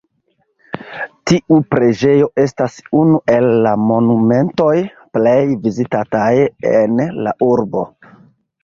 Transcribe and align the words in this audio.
Tiu 1.31 1.59
preĝejo 1.73 2.31
estas 2.45 2.79
unu 3.01 3.21
el 3.35 3.51
la 3.67 3.75
monumentoj 3.91 4.75
plej 5.19 5.39
vizitataj 5.69 6.31
en 6.77 7.07
la 7.29 7.41
urbo. 7.55 7.91